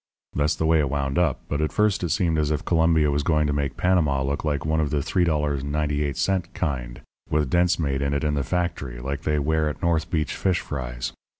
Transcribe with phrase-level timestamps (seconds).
[0.33, 3.21] "That's the way it wound up; but at first it seemed as if Colombia was
[3.21, 8.11] going to make Panama look like one of the $3.98 kind, with dents made in
[8.11, 11.13] it in the factory, like they wear at North Beach fish fries.